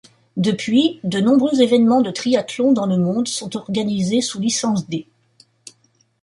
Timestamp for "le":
2.87-2.97